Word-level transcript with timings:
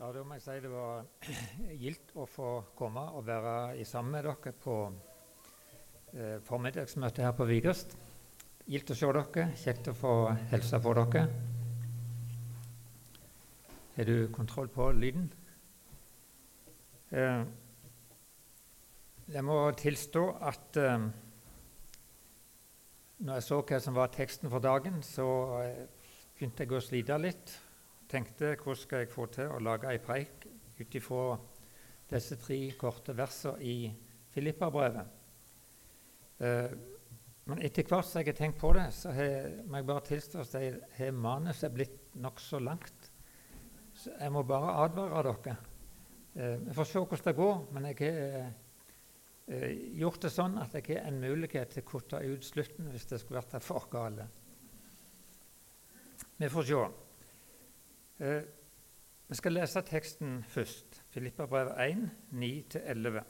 Ja, 0.00 0.06
da 0.16 0.22
må 0.24 0.32
jeg 0.32 0.40
si 0.40 0.54
det 0.64 0.68
var 0.72 1.02
gildt 1.82 2.14
å 2.16 2.24
få 2.24 2.46
komme 2.72 3.02
og 3.18 3.26
være 3.26 3.84
sammen 3.84 4.14
med 4.14 4.24
dere 4.24 4.52
på 4.56 4.76
eh, 6.14 6.38
formiddagsmøtet 6.46 7.26
her 7.26 7.34
på 7.36 7.44
Vigest. 7.50 7.92
Gildt 8.64 8.94
å 8.94 8.96
se 8.96 9.10
dere. 9.18 9.44
Kjekt 9.60 9.92
å 9.92 9.96
få 10.00 10.14
hilse 10.54 10.80
på 10.80 10.96
dere. 10.96 11.26
Har 13.98 14.08
du 14.08 14.16
kontroll 14.32 14.72
på 14.72 14.88
lyden? 14.96 15.28
Eh, 17.12 17.44
jeg 19.36 19.46
må 19.52 19.62
tilstå 19.84 20.26
at 20.48 20.80
eh, 20.80 21.08
når 23.20 23.34
jeg 23.36 23.50
så 23.52 23.64
hva 23.68 23.84
som 23.84 24.00
var 24.00 24.16
teksten 24.16 24.48
for 24.48 24.64
dagen, 24.64 25.02
så 25.04 25.32
eh, 25.60 25.82
begynte 26.32 26.64
jeg 26.64 26.80
å 26.80 26.88
slite 26.88 27.26
litt 27.28 27.60
tenkte 28.10 28.54
hvordan 28.56 28.82
skal 28.82 29.04
jeg 29.04 29.12
få 29.12 29.26
til 29.32 29.52
å 29.54 29.62
lage 29.62 29.90
ei 29.90 30.00
preik 30.02 30.46
ut 30.80 30.94
ifra 30.98 31.24
disse 32.10 32.38
tre 32.40 32.58
korte 32.78 33.14
versene 33.16 33.62
i 33.62 33.90
Filippa-brevet. 34.34 35.18
Eh, 36.40 36.72
men 37.50 37.62
etter 37.66 37.86
hvert 37.88 38.06
som 38.06 38.20
jeg 38.20 38.30
har 38.30 38.38
tenkt 38.38 38.60
på 38.60 38.72
det, 38.76 38.86
så 38.94 39.12
har, 39.14 39.48
må 39.66 39.80
jeg 39.80 39.88
bare 39.88 40.06
tilstå 40.06 40.42
at 40.44 40.56
har 40.98 41.16
manuset 41.16 41.74
blitt 41.74 42.14
nokså 42.22 42.60
langt. 42.62 43.10
Så 43.96 44.14
jeg 44.14 44.32
må 44.32 44.44
bare 44.46 44.76
advare 44.84 45.22
dere. 45.26 45.56
Eh, 46.34 46.56
vi 46.66 46.74
får 46.76 46.88
se 46.88 47.02
hvordan 47.02 47.26
det 47.26 47.36
går, 47.38 47.56
men 47.74 47.88
jeg 47.90 47.98
har 48.04 48.52
eh, 49.50 49.70
gjort 49.98 50.22
det 50.24 50.32
sånn 50.34 50.58
at 50.62 50.76
jeg 50.78 50.86
har 50.92 51.10
en 51.10 51.20
mulighet 51.22 51.74
til 51.74 51.84
å 51.84 51.90
kutte 51.90 52.22
ut 52.22 52.46
slutten 52.46 52.90
hvis 52.92 53.08
det 53.10 53.20
skulle 53.22 53.42
vært 53.42 53.66
for 53.66 53.90
galt. 53.92 54.26
Vi 56.40 56.48
får 56.48 56.68
se. 56.70 56.82
Eh, 58.20 58.42
vi 59.28 59.34
skal 59.34 59.54
lese 59.56 59.80
teksten 59.80 60.42
først, 60.44 60.98
Filippa 61.08 61.46
brev 61.48 61.70
1, 61.80 62.02
9-11. 62.36 63.22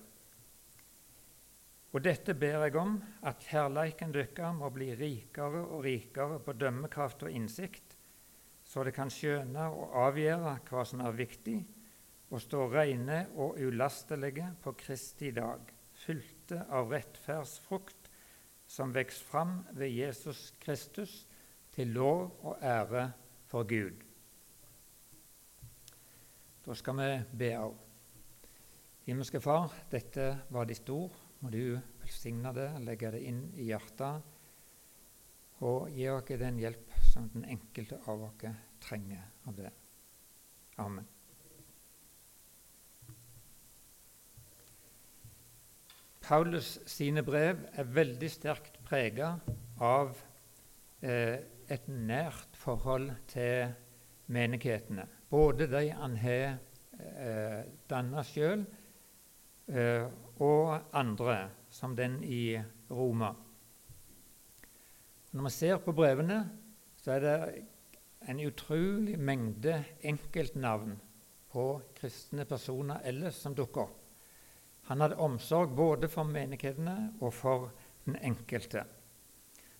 Og 1.92 2.02
dette 2.02 2.34
ber 2.34 2.64
jeg 2.64 2.74
om, 2.80 2.96
at 3.22 3.46
kjærleiken 3.46 4.10
deres 4.14 4.56
må 4.58 4.72
bli 4.74 4.88
rikere 4.98 5.62
og 5.62 5.84
rikere 5.86 6.40
på 6.42 6.56
dømmekraft 6.58 7.22
og 7.22 7.30
innsikt, 7.30 7.94
så 8.64 8.82
det 8.82 8.96
kan 8.96 9.14
skjønne 9.14 9.68
og 9.70 9.94
avgjøre 10.08 10.56
hva 10.66 10.84
som 10.84 11.06
er 11.06 11.14
viktig, 11.22 11.60
og 12.30 12.42
stå 12.42 12.66
rene 12.74 13.22
og 13.36 13.62
ulastelige 13.62 14.50
på 14.62 14.74
Kristi 14.74 15.30
dag, 15.38 15.70
fylte 15.94 16.64
av 16.66 16.90
rettferdsfrukt 16.90 18.10
som 18.66 18.90
vokser 18.94 19.30
fram 19.30 19.58
ved 19.70 19.94
Jesus 19.94 20.48
Kristus, 20.58 21.26
til 21.70 21.94
lov 21.94 22.40
og 22.42 22.58
ære 22.58 23.12
for 23.46 23.62
Gud. 23.62 24.09
Da 26.64 26.74
skal 26.76 26.96
vi 26.98 27.08
be 27.40 27.54
av. 27.56 27.76
Himmelske 29.06 29.40
Far, 29.40 29.72
dette 29.90 30.26
var 30.52 30.66
ditt 30.68 30.88
ord. 30.92 31.14
Må 31.40 31.48
du 31.48 31.78
velsigne 32.02 32.52
det, 32.52 32.68
legge 32.84 33.14
det 33.14 33.22
inn 33.24 33.46
i 33.56 33.70
hjertet 33.70 34.36
og 35.64 35.88
gi 35.92 36.06
oss 36.08 36.28
den 36.40 36.58
hjelp 36.60 36.92
som 37.10 37.28
den 37.32 37.46
enkelte 37.52 37.98
av 38.08 38.26
oss 38.28 38.44
trenger 38.80 39.24
av 39.48 39.56
det. 39.56 39.70
Amen. 40.80 41.08
Paulus 46.24 46.76
sine 46.88 47.24
brev 47.26 47.64
er 47.72 47.88
veldig 47.90 48.30
sterkt 48.30 48.76
prega 48.86 49.32
av 49.82 50.12
eh, 51.02 51.40
et 51.66 51.88
nært 51.88 52.54
forhold 52.60 53.10
til 53.32 53.72
menighetene. 54.30 55.08
Både 55.30 55.66
de 55.70 55.84
han 55.94 56.16
har 56.18 56.56
eh, 56.98 57.60
danna 57.90 58.24
sjøl, 58.26 58.64
eh, 59.70 60.08
og 60.42 60.96
andre, 60.96 61.36
som 61.70 61.94
den 61.96 62.18
i 62.24 62.58
Roma. 62.90 63.30
Når 65.30 65.46
vi 65.46 65.52
ser 65.54 65.78
på 65.84 65.94
brevene, 65.94 66.40
så 66.98 67.14
er 67.14 67.20
det 67.22 67.36
en 68.28 68.40
utrolig 68.42 69.14
mengde 69.18 69.76
enkeltnavn 70.02 70.96
på 71.52 71.66
kristne 71.94 72.44
personer 72.44 73.04
ellers 73.06 73.38
som 73.42 73.54
dukker 73.54 73.86
opp. 73.86 73.96
Han 74.90 75.04
hadde 75.04 75.22
omsorg 75.22 75.76
både 75.78 76.08
for 76.10 76.26
menighetene 76.26 77.12
og 77.20 77.30
for 77.34 77.70
den 78.06 78.16
enkelte. 78.26 78.82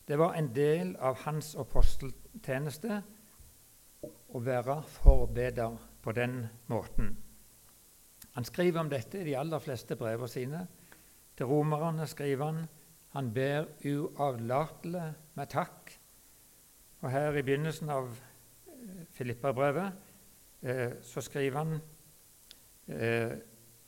Det 0.06 0.18
var 0.18 0.36
en 0.38 0.52
del 0.54 0.94
av 1.02 1.18
hans 1.24 1.56
aposteltjeneste 1.58 3.00
å 4.30 4.42
være 4.44 4.80
forbeder 4.86 5.76
på 6.02 6.12
den 6.16 6.44
måten. 6.70 7.16
Han 8.36 8.46
skriver 8.46 8.80
om 8.80 8.90
dette 8.90 9.20
i 9.20 9.26
de 9.26 9.36
aller 9.36 9.62
fleste 9.62 9.96
brevene 9.98 10.30
sine. 10.30 10.60
Til 11.36 11.50
romerne 11.50 12.06
skriver 12.06 12.44
han 12.44 12.68
han 13.10 13.32
ber 13.34 13.66
uavlatelig 13.82 15.06
med 15.34 15.50
takk. 15.50 15.90
Og 17.02 17.10
her 17.10 17.34
i 17.34 17.42
begynnelsen 17.42 17.90
av 17.90 18.10
eh, 18.12 19.00
Filippa-brevet 19.16 19.96
eh, 20.62 20.92
så 21.02 21.24
skriver 21.24 21.58
han 21.58 21.72
eh, 22.86 23.32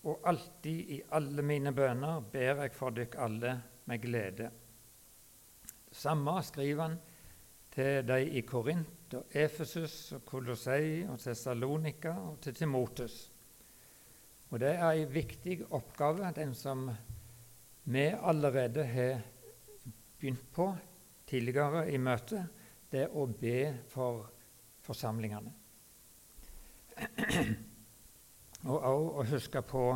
og 0.02 0.26
alltid 0.26 0.91
i 0.97 0.98
alle 1.14 1.44
mine 1.47 1.70
bønner 1.76 2.25
ber 2.32 2.64
jeg 2.64 2.75
for 2.75 2.97
dykk 2.97 3.14
alle 3.22 3.54
med 3.86 4.02
glede. 4.02 4.48
Det 5.86 6.00
samme 6.00 6.34
skriver 6.42 6.82
han 6.82 6.98
til 7.70 8.02
de 8.08 8.19
i 8.26 8.42
Korint 8.48 9.01
og 9.15 9.37
Efesus 9.37 10.12
og 10.17 10.25
Kolossei 10.27 11.03
og 11.09 11.21
Tessalonika 11.21 12.15
og 12.31 12.41
til 12.43 12.55
Timotus. 12.55 13.31
Og 14.50 14.61
Det 14.61 14.69
er 14.69 14.91
en 14.91 15.15
viktig 15.15 15.73
oppgave, 15.73 16.33
den 16.37 16.55
som 16.55 16.91
vi 17.84 18.06
allerede 18.23 18.84
har 18.84 19.23
begynt 20.19 20.53
på 20.53 20.77
tidligere 21.27 21.91
i 21.93 21.97
møtet, 21.97 22.47
det 22.93 23.09
å 23.09 23.27
be 23.27 23.73
for 23.89 24.28
forsamlingene. 24.84 25.53
Og 28.71 28.77
òg 28.77 29.06
å 29.19 29.25
huske 29.33 29.62
på 29.67 29.87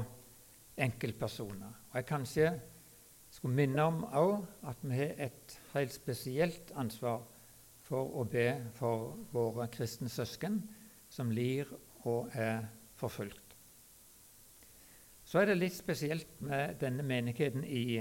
enkeltpersoner. 0.77 1.77
Og 1.91 1.97
Jeg 2.01 2.09
kanskje 2.09 2.49
skulle 3.31 3.55
minne 3.55 3.85
om 3.85 4.05
at 4.09 4.81
vi 4.83 4.97
har 4.97 5.13
et 5.29 5.59
helt 5.75 5.93
spesielt 5.93 6.73
ansvar 6.75 7.23
for 7.87 8.19
å 8.19 8.25
be 8.29 8.49
for 8.75 9.15
våre 9.33 9.69
kristne 9.73 10.11
søsken 10.11 10.59
som 11.13 11.31
lir 11.31 11.71
og 12.07 12.35
er 12.35 12.65
forfulgt. 12.99 13.55
Så 15.27 15.41
er 15.41 15.51
det 15.51 15.59
litt 15.59 15.75
spesielt 15.75 16.41
med 16.47 16.79
denne 16.83 17.03
menigheten 17.07 17.65
i 17.67 17.99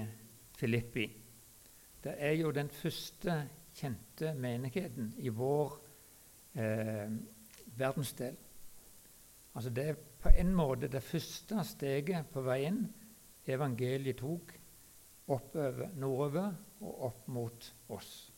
Filippi. 0.58 1.06
Det 2.04 2.14
er 2.22 2.36
jo 2.38 2.52
den 2.54 2.70
første 2.70 3.40
kjente 3.76 4.34
menigheten 4.38 5.10
i 5.18 5.32
vår 5.34 5.74
eh, 6.54 7.16
verdensdel. 7.78 8.38
Altså 9.56 9.70
Det 9.70 9.88
er 9.90 9.98
på 10.22 10.30
en 10.38 10.54
måte 10.56 10.88
det 10.92 11.04
første 11.04 11.64
steget 11.66 12.30
på 12.34 12.44
veien 12.46 12.86
evangeliet 13.46 14.22
tok 14.22 14.54
oppover 15.34 15.94
nordover 15.98 16.54
og 16.82 17.04
opp 17.10 17.28
mot 17.34 17.74
oss. 17.90 18.35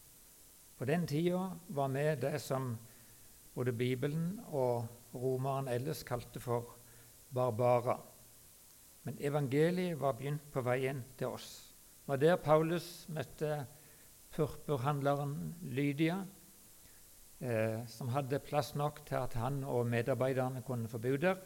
På 0.77 0.85
den 0.85 1.07
tida 1.07 1.57
var 1.67 1.89
vi 1.89 2.03
det 2.21 2.39
som 2.39 2.75
både 3.55 3.73
Bibelen 3.73 4.35
og 4.53 4.85
romeren 5.17 5.67
ellers 5.73 6.03
kalte 6.05 6.39
for 6.39 6.75
barbara. 7.33 7.95
Men 9.03 9.17
evangeliet 9.17 9.97
var 9.97 10.13
begynt 10.19 10.45
på 10.53 10.61
veien 10.61 11.01
til 11.17 11.33
oss. 11.33 11.49
Det 12.05 12.11
var 12.11 12.21
der 12.21 12.37
Paulus 12.37 13.07
møtte 13.09 13.65
purpurhandleren 14.35 15.55
Lydia, 15.73 16.19
eh, 17.41 17.81
som 17.89 18.13
hadde 18.13 18.43
plass 18.45 18.75
nok 18.75 19.01
til 19.07 19.17
at 19.17 19.33
han 19.33 19.63
og 19.63 19.87
medarbeiderne 19.89 20.61
kunne 20.61 20.87
få 20.87 21.01
bo 21.01 21.15
der. 21.17 21.41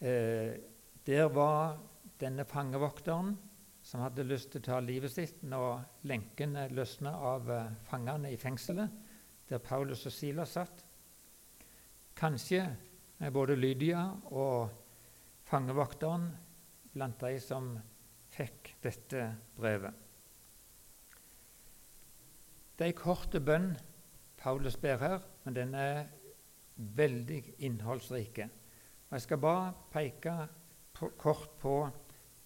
Eh, 0.00 0.58
der 1.06 1.28
var 1.30 1.78
denne 2.20 2.44
fangevokteren 2.44 3.36
som 3.86 4.02
hadde 4.02 4.24
lyst 4.26 4.50
til 4.50 4.64
å 4.64 4.66
ta 4.66 4.80
livet 4.82 5.12
sitt 5.14 5.44
når 5.46 5.84
lenkene 6.10 6.64
løsna 6.74 7.12
av 7.28 7.50
eh, 7.54 7.74
fangene 7.86 8.32
i 8.34 8.38
fengselet, 8.40 8.90
der 9.46 9.62
Paulus 9.62 10.02
og 10.08 10.14
Silas 10.14 10.56
satt. 10.56 10.82
Kanskje 12.18 12.64
er 13.22 13.30
både 13.30 13.54
Lydia 13.54 14.00
og 14.34 14.72
fangevokteren 15.46 16.26
blant 16.96 17.20
de 17.22 17.38
som 17.38 17.76
fikk 18.34 18.72
dette 18.82 19.28
brevet. 19.54 20.02
Det 22.76 22.88
er 22.88 22.90
en 22.90 22.98
kort 22.98 23.38
bønn 23.46 23.70
Paulus 24.36 24.76
ber 24.82 24.98
her, 25.00 25.22
men 25.44 25.54
den 25.56 25.78
er 25.78 26.02
veldig 26.76 27.38
innholdsrike. 27.64 28.50
Jeg 29.10 29.22
skal 29.22 29.40
bare 29.40 29.70
peke 29.94 30.34
på, 30.92 31.12
kort 31.18 31.54
på 31.62 31.78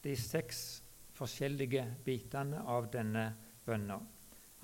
de 0.04 0.14
seks 0.16 0.82
forskjellige 1.20 1.84
bitene 2.04 2.64
av 2.64 2.88
denne 2.92 3.26
bønna. 3.66 4.00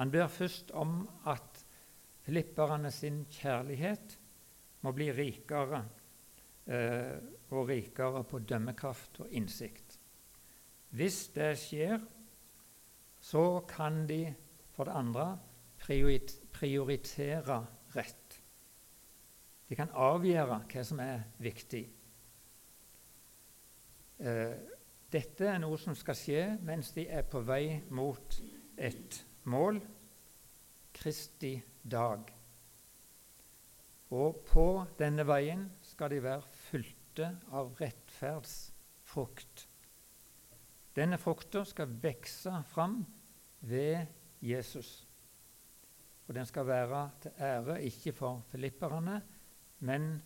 Han 0.01 0.13
ber 0.13 0.29
først 0.33 0.73
om 0.77 1.03
at 1.29 1.63
filipperne 2.27 2.91
sin 2.93 3.23
kjærlighet 3.33 4.17
må 4.85 4.93
bli 4.97 5.11
rikere 5.15 5.83
eh, 6.67 7.17
og 7.53 7.69
rikere 7.71 8.25
på 8.29 8.43
dømmekraft 8.45 9.21
og 9.25 9.33
innsikt. 9.37 9.99
Hvis 10.97 11.27
det 11.35 11.53
skjer, 11.61 12.01
så 13.21 13.45
kan 13.69 14.05
de 14.09 14.23
for 14.77 14.89
det 14.89 14.97
andre 14.97 15.27
prioritere 15.81 17.61
rett. 17.97 18.41
De 19.67 19.75
kan 19.75 19.91
avgjøre 19.91 20.61
hva 20.71 20.85
som 20.87 21.01
er 21.03 21.25
viktig. 21.43 21.83
Eh, 24.23 24.76
dette 25.13 25.47
er 25.47 25.61
noe 25.63 25.79
som 25.79 25.95
skal 25.95 26.19
skje 26.19 26.41
mens 26.67 26.91
de 26.97 27.07
er 27.07 27.27
på 27.31 27.43
vei 27.47 27.79
mot 27.95 28.41
et 28.77 29.21
mål 29.47 29.79
Kristi 30.97 31.55
dag. 31.83 32.33
Og 34.17 34.43
på 34.47 34.67
denne 34.99 35.27
veien 35.27 35.67
skal 35.85 36.13
de 36.15 36.21
være 36.25 36.59
fylte 36.67 37.31
av 37.55 37.75
rettferdsfrukt. 37.81 39.67
Denne 40.97 41.19
frukta 41.21 41.65
skal 41.69 41.99
vokse 42.03 42.53
fram 42.71 43.03
ved 43.61 44.07
Jesus. 44.41 45.07
Og 46.27 46.35
den 46.35 46.47
skal 46.47 46.67
være 46.67 47.03
til 47.23 47.31
ære 47.39 47.83
ikke 47.87 48.13
for 48.13 48.47
filipperne, 48.51 49.21
men 49.81 50.23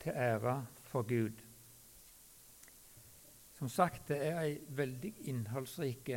til 0.00 0.12
ære 0.12 0.66
for 0.82 1.02
Gud. 1.02 1.51
Som 3.62 3.68
sagt, 3.68 4.08
det 4.08 4.16
er 4.26 4.40
ei 4.42 4.54
veldig 4.74 5.12
innholdsrik 5.30 6.08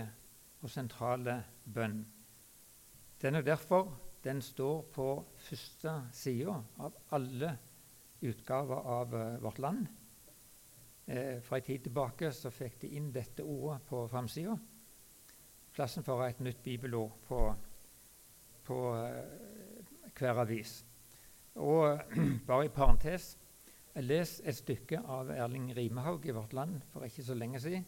og 0.66 0.70
sentrale 0.74 1.36
bønn. 1.76 2.00
Den 3.22 3.38
er 3.38 3.46
derfor 3.46 3.92
den 4.24 4.42
står 4.42 4.82
på 4.96 5.06
første 5.38 5.94
sida 6.10 6.56
av 6.82 6.98
alle 7.14 7.52
utgaver 8.26 8.90
av 8.96 9.14
uh, 9.14 9.38
Vårt 9.44 9.62
Land. 9.62 9.86
Eh, 11.06 11.38
fra 11.46 11.62
en 11.62 11.68
tid 11.70 11.86
tilbake 11.86 12.34
så 12.34 12.50
fikk 12.50 12.82
de 12.82 12.96
inn 12.98 13.14
dette 13.14 13.46
ordet 13.46 13.78
på 13.94 14.08
framsida. 14.10 14.58
Plassen 15.78 16.10
for 16.10 16.26
et 16.26 16.42
nytt 16.42 16.66
bibelord 16.66 17.14
på, 17.30 17.44
på 18.66 18.82
eh, 19.04 19.94
hver 20.18 20.42
avis. 20.48 20.80
Og 21.62 22.02
bare 22.50 22.66
i 22.66 22.74
parentes 22.82 23.36
jeg 23.96 24.08
leste 24.10 24.44
et 24.50 24.58
stykke 24.58 25.00
av 25.08 25.30
Erling 25.32 25.70
Rimehaug 25.76 26.26
i 26.28 26.34
Vårt 26.36 26.54
Land 26.58 26.82
for 26.92 27.06
ikke 27.08 27.24
så 27.24 27.36
lenge 27.38 27.62
siden, 27.64 27.86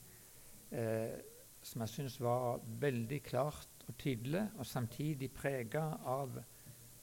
eh, 0.71 1.17
som 1.61 1.83
jeg 1.83 1.93
syns 1.93 2.19
var 2.23 2.61
veldig 2.79 3.19
klart 3.25 3.83
og 3.87 3.97
tydelig, 3.99 4.45
og 4.55 4.65
samtidig 4.65 5.31
prega 5.35 5.97
av 6.07 6.37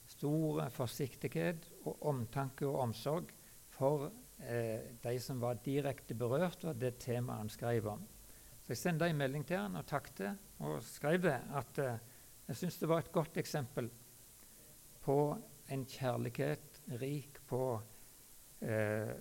stor 0.09 0.65
forsiktighet 0.73 1.69
og 1.85 2.01
omtanke 2.15 2.67
og 2.69 2.81
omsorg 2.87 3.33
for 3.77 4.09
eh, 4.41 4.97
de 5.05 5.15
som 5.21 5.41
var 5.43 5.61
direkte 5.65 6.17
berørt 6.17 6.65
av 6.65 6.79
det 6.81 6.97
temaet 7.05 7.45
han 7.45 7.53
skrev 7.53 7.89
om. 7.93 8.05
Så 8.65 8.73
Jeg 8.73 8.81
sendte 8.81 9.09
en 9.11 9.21
melding 9.21 9.45
til 9.45 9.61
han 9.61 9.77
og 9.77 9.87
takket 9.87 10.61
og 10.65 10.81
skrev 10.85 11.27
det 11.27 11.39
at 11.53 11.81
eh, 11.85 12.01
jeg 12.49 12.57
syns 12.61 12.81
det 12.81 12.89
var 12.89 13.05
et 13.05 13.13
godt 13.13 13.37
eksempel 13.41 13.91
på 15.05 15.19
en 15.73 15.85
kjærlighet 15.89 16.81
rik 17.01 17.41
på, 17.49 17.81
eh, 18.61 19.15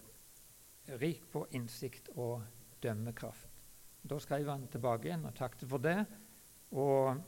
rik 1.00 1.26
på 1.32 1.46
innsikt 1.56 2.10
og 2.16 2.44
dømmekraft. 2.84 3.64
Da 4.04 4.20
skrev 4.20 4.50
han 4.52 4.68
tilbake 4.68 5.08
igjen 5.08 5.26
og 5.30 5.36
takket 5.38 5.70
for 5.70 5.84
det. 5.84 6.00
Og 6.76 7.22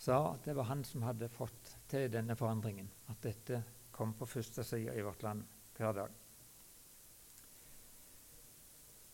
sa 0.00 0.16
at 0.32 0.46
det 0.48 0.56
var 0.56 0.70
han 0.70 0.82
som 0.84 1.04
hadde 1.04 1.28
fått 1.32 1.76
til 1.90 2.08
denne 2.12 2.36
forandringen. 2.36 2.88
At 3.12 3.20
dette 3.22 3.62
kom 3.92 4.14
på 4.18 4.28
første 4.28 4.64
side 4.64 4.96
i 4.96 5.04
vårt 5.04 5.22
land 5.22 5.44
hver 5.76 5.94
dag. 5.96 6.16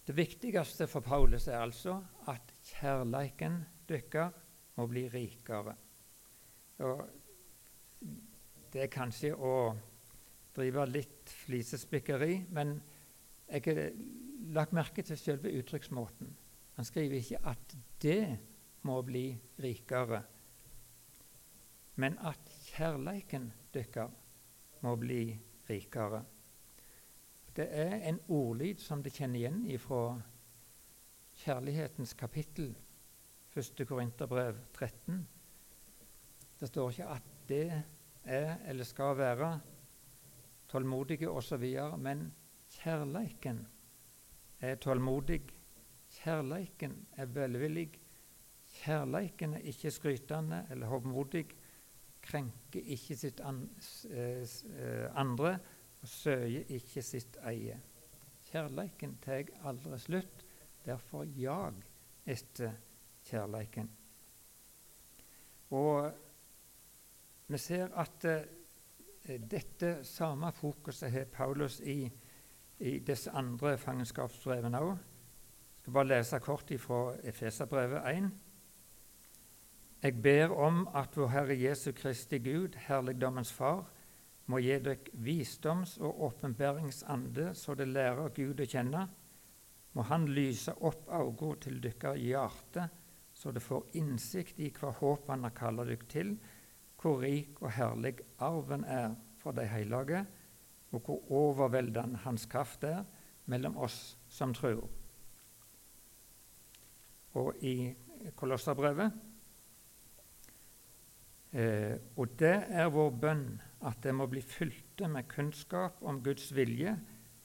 Det 0.07 0.15
viktigste 0.15 0.87
for 0.87 1.03
Paulus 1.03 1.49
er 1.51 1.59
altså 1.59 1.99
at 2.31 2.53
kjærleiken 2.69 3.65
deres 3.89 4.37
må 4.79 4.87
bli 4.87 5.09
rikere. 5.11 5.75
Og 6.87 7.03
det 8.73 8.85
er 8.85 8.93
kanskje 8.93 9.33
å 9.35 9.53
drive 10.57 10.87
litt 10.91 11.33
flisespikkeri, 11.45 12.47
men 12.57 12.79
jeg 13.47 13.63
har 13.67 13.81
lagt 14.57 14.75
merke 14.77 15.05
til 15.07 15.19
selve 15.21 15.53
uttrykksmåten. 15.59 16.31
Han 16.77 16.85
skriver 16.85 17.21
ikke 17.21 17.43
at 17.49 17.77
det 18.03 18.23
må 18.87 19.01
bli 19.07 19.29
rikere, 19.63 20.23
men 21.97 22.19
at 22.29 22.51
kjærleiken 22.75 23.51
deres 23.75 24.33
må 24.85 24.97
bli 25.01 25.37
rikere. 25.71 26.23
Det 27.57 27.69
er 27.73 28.03
en 28.11 28.19
ordlyd 28.29 28.83
som 28.85 29.01
de 29.03 29.11
kjenner 29.11 29.41
igjen 29.41 29.63
fra 29.81 30.19
kjærlighetens 31.41 32.13
kapittel, 32.19 32.75
1. 33.57 33.87
Korinterbrev 33.89 34.59
13. 34.77 35.23
Det 36.61 36.69
står 36.69 36.93
ikke 36.93 37.09
at 37.15 37.33
det 37.49 37.65
er 38.25 38.59
eller 38.69 38.85
skal 38.85 39.17
være 39.17 39.49
tålmodige 40.69 41.31
osv., 41.31 41.65
men 41.99 42.33
kjærleiken 42.79 43.67
er 44.61 44.75
tålmodig. 44.83 45.43
Kjærleiken 46.17 46.99
er 47.17 47.27
velvillig. 47.27 47.91
Kjærleiken 48.77 49.55
er 49.55 49.69
ikke 49.73 49.91
skrytende 49.91 50.67
eller 50.71 50.87
hovmodig 50.87 51.47
krenker 52.27 52.83
ikke 52.95 53.17
sitt 53.17 53.41
an, 53.45 53.63
eh, 54.11 54.43
eh, 54.43 55.07
andre 55.19 55.59
og 56.03 56.09
søker 56.09 56.73
ikke 56.79 57.03
sitt 57.03 57.39
eie. 57.47 57.79
Kjærleiken 58.51 59.17
tar 59.23 59.51
aldri 59.67 59.99
slutt. 59.99 60.45
Derfor 60.87 61.25
jag 61.25 61.83
etter 62.27 62.77
kjærleiken. 63.27 63.89
Og 65.75 66.13
vi 67.51 67.59
ser 67.59 67.91
at 67.99 68.25
uh, 68.25 68.45
dette 69.27 70.05
samme 70.05 70.53
fokuset 70.53 71.11
har 71.11 71.25
Paulus 71.25 71.81
i, 71.81 72.11
i 72.79 72.99
disse 72.99 73.31
andre 73.35 73.77
fangenskapsbrevene 73.79 74.81
òg. 74.81 74.93
Jeg 74.97 75.81
skal 75.83 75.93
bare 75.93 76.11
lese 76.11 76.41
kort 76.43 76.73
fra 76.83 77.01
Efeserbrevet 77.25 78.07
1. 78.11 78.31
Jeg 80.03 80.23
ber 80.23 80.55
om 80.55 80.89
at 80.95 81.17
vår 81.17 81.29
Herre 81.33 81.57
Jesu 81.59 81.93
Kristi 81.93 82.39
Gud, 82.39 82.77
herligdommens 82.87 83.53
Far, 83.53 83.87
må 84.47 84.59
gi 84.63 84.79
dere 84.79 85.11
visdoms- 85.13 85.99
og 86.01 86.23
åpenbæringsande, 86.29 87.55
så 87.55 87.75
det 87.75 87.89
lærer 87.89 88.29
Gud 88.35 88.61
å 88.61 88.67
kjenne. 88.67 89.09
Må 89.93 90.03
Han 90.03 90.29
lyse 90.29 90.75
opp 90.81 91.09
øynene 91.09 91.57
til 91.61 91.81
deres 91.83 92.21
hjerte, 92.21 92.89
så 93.35 93.51
dere 93.51 93.61
får 93.61 93.89
innsikt 93.95 94.61
i 94.61 94.71
hva 94.71 94.93
håp 94.93 95.29
Han 95.29 95.43
har 95.43 95.51
kalt 95.57 95.83
dere 95.83 95.97
til, 96.09 96.37
hvor 97.07 97.23
rik 97.23 97.63
og 97.63 97.71
herlig 97.77 98.17
arven 98.43 98.85
er 98.85 99.15
for 99.39 99.55
de 99.55 99.67
hellige, 99.71 100.25
og 100.91 101.01
hvor 101.07 101.33
overveldende 101.33 102.19
Hans 102.27 102.47
kraft 102.51 102.85
er 102.85 103.05
mellom 103.47 103.77
oss 103.79 104.19
som 104.29 104.55
tror. 104.55 104.89
Og 107.39 107.55
i 107.63 107.95
Kolosserbrevet 108.35 109.13
Eh, 111.57 111.97
og 112.21 112.35
det 112.37 112.57
er 112.69 112.91
vår 112.93 113.13
bønn 113.17 113.45
at 113.87 114.03
det 114.05 114.13
må 114.17 114.27
bli 114.29 114.43
fylte 114.45 115.09
med 115.09 115.29
kunnskap 115.31 116.03
om 116.05 116.19
Guds 116.25 116.51
vilje 116.53 116.93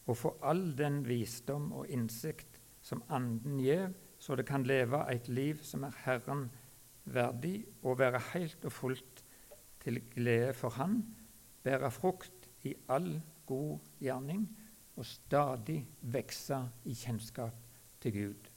og 0.10 0.18
få 0.18 0.34
all 0.44 0.72
den 0.76 1.04
visdom 1.08 1.70
og 1.78 1.88
innsikt 1.88 2.58
som 2.84 3.04
Anden 3.14 3.62
gjev, 3.62 3.94
så 4.20 4.36
det 4.36 4.48
kan 4.50 4.66
leve 4.68 5.04
et 5.14 5.30
liv 5.30 5.62
som 5.64 5.86
er 5.88 5.96
Herren 6.04 6.50
verdig, 7.06 7.64
og 7.84 8.00
være 8.00 8.20
helt 8.34 8.66
og 8.66 8.74
fullt 8.74 9.21
til 9.84 10.02
glede 10.14 10.54
for 10.54 10.70
Han, 10.70 11.02
bære 11.64 11.92
frukt 11.92 12.50
i 12.64 12.74
all 12.90 13.22
god 13.46 13.80
gjerning 14.00 14.46
og 14.96 15.06
stadig 15.06 15.88
vokse 16.02 16.58
i 16.86 16.94
kjennskap 16.94 17.56
til 18.02 18.14
Gud. 18.14 18.50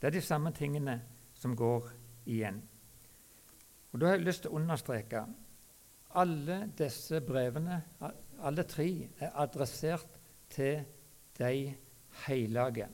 Det 0.00 0.06
er 0.06 0.10
de 0.10 0.20
samme 0.20 0.52
tingene 0.52 1.00
som 1.34 1.56
går 1.56 1.88
igjen. 2.26 2.62
Og 3.92 4.00
Da 4.00 4.06
har 4.06 4.16
jeg 4.16 4.26
lyst 4.26 4.42
til 4.42 4.50
å 4.50 4.58
understreke 4.58 5.26
alle 6.14 6.58
disse 6.78 7.20
brevene, 7.20 7.82
alle 8.42 8.62
tre, 8.62 9.08
er 9.18 9.30
adressert 9.34 10.18
til 10.50 10.84
de 11.38 11.74
hellige. 12.26 12.88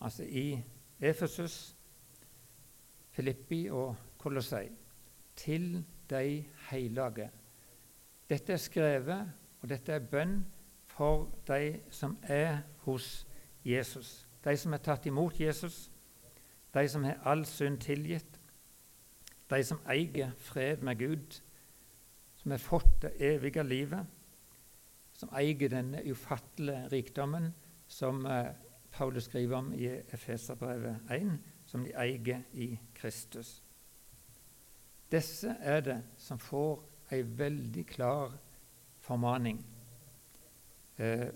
Altså 0.00 0.22
i 0.22 0.62
Efesus, 1.00 1.76
Filippi 3.10 3.68
og 3.70 3.96
Kolossei. 4.18 4.68
Til 5.36 5.84
de 6.10 6.44
hellige. 6.70 7.30
Dette 8.30 8.52
er 8.52 8.56
skrevet, 8.56 9.32
og 9.60 9.68
dette 9.68 9.92
er 9.92 10.10
bønn 10.10 10.42
for 10.86 11.30
de 11.48 11.80
som 11.90 12.18
er 12.22 12.62
hos 12.84 13.26
Jesus. 13.64 14.28
De 14.44 14.56
som 14.56 14.72
er 14.72 14.82
tatt 14.82 15.06
imot 15.06 15.40
Jesus, 15.40 15.90
de 16.74 16.88
som 16.88 17.04
har 17.04 17.20
all 17.24 17.44
synd 17.46 17.80
tilgitt, 17.80 18.40
de 19.50 19.60
som 19.64 19.80
eier 19.90 20.32
fred 20.38 20.82
med 20.82 20.98
Gud, 20.98 21.40
som 22.36 22.50
har 22.50 22.58
fått 22.58 23.02
det 23.02 23.12
evige 23.20 23.62
livet, 23.62 24.06
som 25.12 25.30
eier 25.38 25.68
denne 25.70 26.00
ufattelige 26.10 26.88
rikdommen 26.92 27.52
som 27.86 28.26
eh, 28.26 28.54
Paulus 28.92 29.24
skriver 29.24 29.56
om 29.56 29.72
i 29.72 29.86
Efeserbrevet 29.86 30.96
1, 31.10 31.38
som 31.66 31.84
de 31.84 31.92
eier 31.96 32.42
i 32.52 32.78
Kristus. 32.94 33.61
Disse 35.12 35.52
er 35.60 35.82
det 35.84 35.98
som 36.16 36.40
får 36.40 36.80
ei 37.12 37.20
veldig 37.22 37.84
klar 37.90 38.32
formaning, 39.04 39.58
eh, 40.96 41.28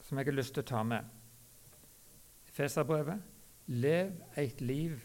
som 0.00 0.18
jeg 0.18 0.28
har 0.28 0.36
lyst 0.36 0.54
til 0.54 0.64
å 0.64 0.70
ta 0.72 0.82
med. 0.84 1.08
Feserbrevet. 2.52 3.28
lev 3.66 4.12
et 4.36 4.60
liv 4.60 4.98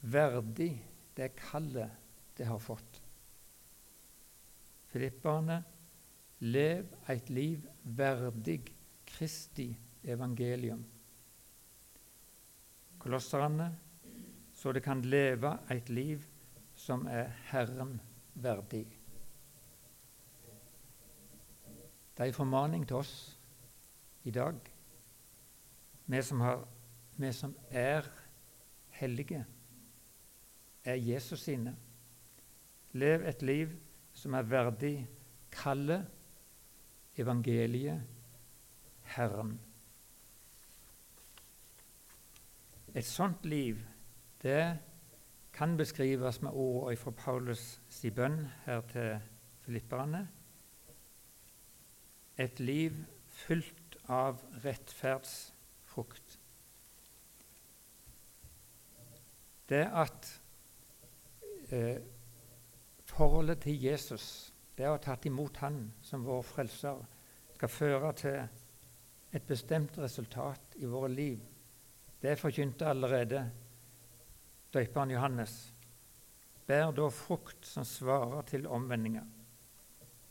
verdig 0.00 0.82
det 1.14 1.34
kallet 1.36 1.90
det 2.36 2.46
har 2.48 2.58
fått. 2.58 3.00
Filipperne 4.90 5.62
lev 6.40 6.88
et 7.12 7.30
liv 7.30 7.68
verdig 7.84 8.64
Kristi 9.06 9.68
evangelium. 10.02 10.82
Kolosserne 12.98 13.68
så 14.64 14.72
det 14.72 14.80
kan 14.80 15.02
leve 15.02 15.58
et 15.70 15.90
liv 15.92 16.22
som 16.74 17.02
er 17.06 17.26
Herren 17.50 17.98
verdig. 18.34 18.86
Det 22.16 22.24
er 22.24 22.30
en 22.30 22.38
formaning 22.38 22.86
til 22.88 22.96
oss 22.96 23.12
i 24.24 24.32
dag, 24.32 24.56
vi 26.06 26.22
som, 26.22 26.40
har, 26.40 26.64
vi 27.16 27.32
som 27.32 27.52
er 27.68 28.08
hellige, 28.96 29.44
er 30.84 30.94
Jesus 30.94 31.44
sine. 31.44 31.76
Lev 32.92 33.28
et 33.28 33.42
liv 33.42 33.78
som 34.16 34.32
er 34.32 34.48
verdig 34.48 34.96
kallet, 35.52 36.06
evangeliet, 37.16 38.00
Herren. 39.02 39.58
Et 42.94 43.04
sånt 43.04 43.44
liv 43.44 43.90
det 44.44 44.78
kan 45.52 45.76
beskrives 45.76 46.42
med 46.42 46.50
ord 46.52 46.96
fra 46.96 47.10
Paulus' 47.10 47.80
si 47.88 48.10
bønn 48.10 48.42
her 48.66 48.80
til 48.90 49.20
filipperne. 49.64 50.28
Et 52.38 52.60
liv 52.60 52.98
fullt 53.28 53.96
av 54.08 54.42
rettferdsfrukt. 54.64 56.38
Det 59.68 59.84
at 59.96 60.28
eh, 61.72 62.02
forholdet 63.08 63.64
til 63.64 63.80
Jesus, 63.86 64.52
det 64.76 64.88
å 64.88 64.98
ha 64.98 65.00
tatt 65.00 65.24
imot 65.24 65.56
Han 65.64 65.86
som 66.02 66.26
vår 66.26 66.42
frelser, 66.44 67.00
skal 67.54 67.72
føre 67.72 68.12
til 68.12 68.40
et 69.32 69.46
bestemt 69.48 69.96
resultat 69.98 70.76
i 70.76 70.86
våre 70.90 71.08
liv, 71.08 71.40
det 72.22 72.38
forkynte 72.38 72.86
allerede 72.86 73.46
døperen 74.74 75.12
Johannes. 75.14 75.54
Bær 76.66 76.92
da 76.96 77.08
frukt 77.12 77.66
som 77.68 77.84
svarer 77.86 78.42
til 78.48 78.66
omvendinga. 78.66 79.22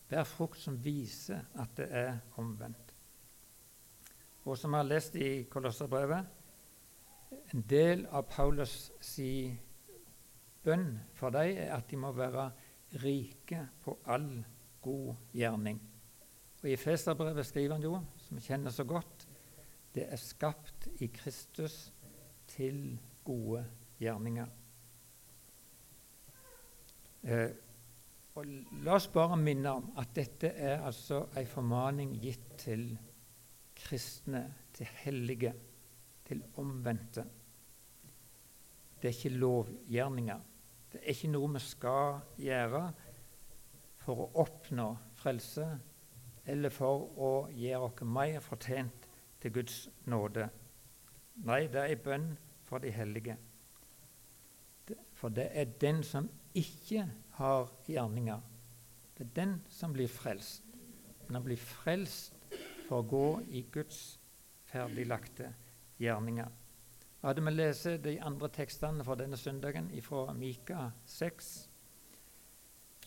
Bær 0.10 0.26
frukt 0.28 0.60
som 0.60 0.80
viser 0.84 1.46
at 1.62 1.76
det 1.78 1.88
er 1.92 2.18
omvendt. 2.42 2.96
Og 4.44 4.58
som 4.60 4.74
vi 4.74 4.82
har 4.82 4.90
lest 4.90 5.16
i 5.16 5.46
Kolosserbrevet, 5.50 6.26
en 7.54 7.64
del 7.70 8.04
av 8.12 8.28
Paulus' 8.30 8.92
si 9.02 9.54
bønn 10.64 11.00
for 11.16 11.34
dem 11.34 11.58
er 11.64 11.72
at 11.78 11.88
de 11.90 12.00
må 12.00 12.12
være 12.14 12.50
rike 13.04 13.62
på 13.84 13.96
all 14.06 14.44
god 14.84 15.16
gjerning. 15.34 15.80
Og 16.64 16.70
I 16.70 16.80
Feserbrevet 16.80 17.46
skriver 17.48 17.78
han 17.78 17.86
jo, 17.86 17.96
som 18.26 18.38
vi 18.38 18.44
kjenner 18.44 18.72
så 18.72 18.86
godt, 18.88 19.28
det 19.96 20.06
er 20.10 20.20
skapt 20.20 20.88
i 21.02 21.08
Kristus 21.14 21.94
til 22.50 23.00
gode 23.24 23.64
gjerninger. 23.64 23.83
Eh, 27.24 27.50
og 28.34 28.50
la 28.84 28.98
oss 28.98 29.08
bare 29.14 29.38
minne 29.38 29.72
om 29.78 29.92
at 30.02 30.16
dette 30.16 30.50
er 30.58 30.82
altså 30.84 31.28
en 31.38 31.48
formaning 31.48 32.16
gitt 32.22 32.56
til 32.66 32.88
kristne, 33.78 34.44
til 34.74 34.90
hellige, 35.04 35.54
til 36.26 36.42
omvendte. 36.58 37.24
Det 38.98 39.10
er 39.10 39.16
ikke 39.16 39.38
lovgjerninger. 39.38 40.42
Det 40.92 41.02
er 41.02 41.14
ikke 41.14 41.32
noe 41.34 41.54
vi 41.54 41.62
skal 41.62 42.20
gjøre 42.42 42.84
for 44.04 44.26
å 44.26 44.30
oppnå 44.44 44.90
frelse 45.20 45.68
eller 46.50 46.74
for 46.74 47.08
å 47.18 47.32
gjøre 47.56 47.88
oss 47.88 48.04
mer 48.08 48.40
fortjent 48.44 49.08
til 49.42 49.54
Guds 49.56 49.78
nåde. 50.10 50.50
Nei, 51.48 51.66
det 51.72 51.82
er 51.82 51.96
en 51.96 52.04
bønn 52.04 52.30
for 52.68 52.84
de 52.84 52.92
hellige. 52.94 53.38
For 55.24 55.32
det 55.32 55.46
er 55.56 55.70
den 55.80 56.02
som 56.04 56.26
ikke 56.52 57.06
har 57.38 57.70
gjerninger. 57.88 58.42
Det 59.16 59.24
er 59.24 59.30
den 59.38 59.54
som 59.72 59.94
blir 59.96 60.12
frelst. 60.12 60.66
Men 61.24 61.38
han 61.38 61.46
blir 61.46 61.62
frelst 61.64 62.34
for 62.90 63.00
å 63.00 63.08
gå 63.08 63.28
i 63.56 63.62
Guds 63.72 64.18
ferdiglagte 64.68 65.48
gjerninger. 66.04 66.52
Hadde 67.24 67.46
vi 67.46 67.56
lest 67.56 67.88
de 68.04 68.18
andre 68.20 68.52
tekstene 68.52 69.08
for 69.08 69.16
denne 69.16 69.40
søndagen 69.40 69.88
fra 70.04 70.36
Mika 70.36 70.90
6, 71.08 71.50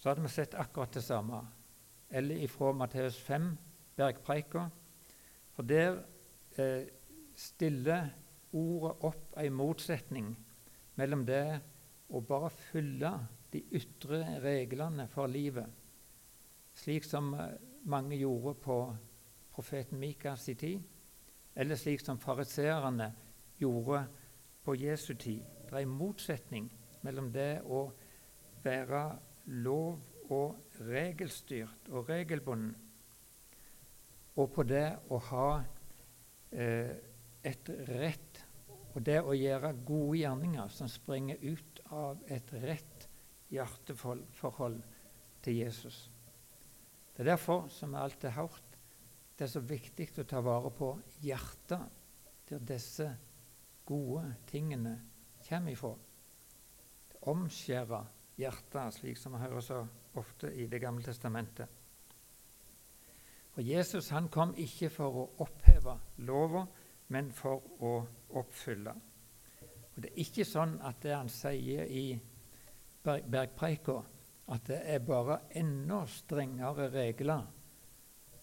så 0.01 0.09
hadde 0.09 0.25
vi 0.25 0.33
sett 0.33 0.57
akkurat 0.57 0.97
det 0.97 1.05
samme. 1.05 1.43
Eller 2.09 2.41
ifra 2.49 2.73
Matteus 2.73 3.21
5, 3.21 3.53
bergpreika. 4.01 4.71
For 5.53 5.69
der 5.69 6.01
eh, 6.57 6.89
stiller 7.37 8.09
ordet 8.57 9.05
opp 9.05 9.37
en 9.37 9.61
motsetning 9.61 10.33
mellom 10.97 11.29
det 11.29 11.61
å 12.09 12.23
bare 12.23 12.51
følge 12.51 13.13
de 13.53 13.63
ytre 13.79 14.21
reglene 14.45 15.07
for 15.11 15.31
livet, 15.31 15.67
slik 16.77 17.07
som 17.07 17.33
eh, 17.35 17.57
mange 17.91 18.19
gjorde 18.19 18.55
på 18.63 18.79
profeten 19.57 19.99
Mikas 20.01 20.49
tid, 20.59 20.83
eller 21.57 21.79
slik 21.81 22.03
som 22.05 22.21
fariseerne 22.21 23.11
gjorde 23.59 24.03
på 24.65 24.75
Jesu 24.77 25.15
tid. 25.15 25.43
Det 25.67 25.73
er 25.73 25.87
en 25.87 25.97
motsetning 25.99 26.69
mellom 27.07 27.31
det 27.33 27.63
å 27.65 27.89
være 28.65 29.07
lov- 29.63 30.13
og 30.27 30.81
regelstyrt 30.83 31.87
og 31.95 32.09
regelbunden, 32.11 32.73
og 34.37 34.49
på 34.53 34.65
det 34.67 34.89
å 35.15 35.21
ha 35.31 35.51
eh, 36.51 36.91
et 37.47 37.71
rett 37.89 38.43
og 38.97 39.05
det 39.05 39.19
å 39.21 39.35
gjøre 39.37 39.75
gode 39.85 40.23
gjerninger 40.23 40.71
som 40.73 40.89
springer 40.89 41.43
ut 41.45 41.81
av 41.93 42.23
et 42.33 42.53
rett 42.63 43.09
hjerteforhold 43.53 44.79
til 45.45 45.59
Jesus. 45.61 45.99
Det 47.13 47.21
er 47.25 47.35
derfor, 47.35 47.69
som 47.69 47.93
vi 47.93 48.01
alltid 48.01 48.31
har 48.31 48.47
hørt, 48.49 48.79
det 49.37 49.45
er 49.45 49.53
så 49.53 49.61
viktig 49.61 50.09
å 50.23 50.25
ta 50.29 50.41
vare 50.41 50.73
på 50.73 50.95
hjertet, 51.21 51.93
der 52.49 52.65
disse 52.65 53.11
gode 53.85 54.25
tingene 54.49 54.95
kommer 55.45 55.75
ifra. 55.75 55.93
Det 57.13 57.21
omskjærer 57.29 58.09
hjertet, 58.41 58.97
slik 58.97 59.21
som 59.21 59.37
vi 59.37 59.43
hører 59.45 59.65
så 59.65 59.83
ofte 60.17 60.55
i 60.57 60.67
Det 60.73 60.81
gamle 60.81 61.05
testamentet. 61.05 61.69
Og 63.57 63.63
Jesus 63.65 64.09
han 64.13 64.29
kom 64.33 64.55
ikke 64.57 64.89
for 64.93 65.21
å 65.21 65.29
oppheve 65.45 65.99
lova, 66.25 66.65
men 67.09 67.31
for 67.33 67.63
å 67.81 67.93
oppfylle. 68.41 68.95
Og 69.95 70.03
Det 70.03 70.11
er 70.11 70.23
ikke 70.25 70.45
sånn 70.45 70.77
at 70.85 71.01
det 71.03 71.15
han 71.15 71.31
sier 71.33 71.87
i 71.89 72.07
bergpreika, 73.07 74.01
at 74.53 74.67
det 74.69 74.81
er 74.95 75.05
bare 75.07 75.41
enda 75.59 76.05
strengere 76.11 76.91
regler 76.93 77.47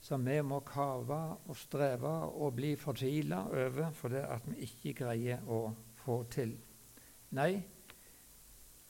som 0.03 0.25
vi 0.25 0.35
må 0.43 0.59
kave 0.67 1.19
og 1.47 1.55
streve 1.55 2.11
og 2.35 2.57
bli 2.57 2.73
fortvila 2.75 3.45
over 3.47 3.93
fordi 3.95 4.23
at 4.27 4.49
vi 4.49 4.65
ikke 4.65 4.97
greier 4.99 5.45
å 5.47 5.61
få 6.03 6.17
til. 6.31 6.57
Nei, 7.37 7.53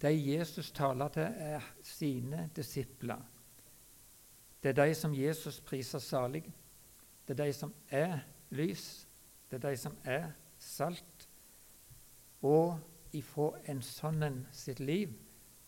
de 0.01 0.09
Jesus 0.09 0.71
taler 0.71 1.13
til, 1.13 1.29
er 1.37 1.67
sine 1.85 2.47
disipler. 2.55 3.21
Det 4.63 4.73
er 4.73 4.79
de 4.81 4.95
som 4.95 5.13
Jesus 5.13 5.61
priser 5.61 5.99
salig. 5.99 6.43
Det 7.27 7.37
er 7.37 7.45
de 7.45 7.53
som 7.53 7.73
er 7.91 8.17
lys. 8.49 9.05
Det 9.53 9.59
er 9.59 9.69
de 9.69 9.77
som 9.77 9.97
er 10.09 10.31
salt. 10.57 11.27
Og 12.41 12.79
ifra 13.13 13.51
en 13.69 13.83
sånn 13.85 14.39
sitt 14.49 14.79
liv 14.81 15.13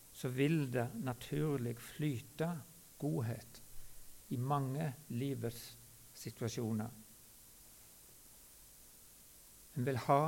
så 0.09 0.31
vil 0.33 0.63
det 0.73 0.87
naturlig 1.05 1.75
flyte 1.77 2.47
godhet 2.97 3.61
i 4.33 4.39
mange 4.41 4.87
livets 5.13 5.75
situasjoner. 6.17 6.89
En 9.77 9.85
vil 9.85 10.01
ha 10.07 10.19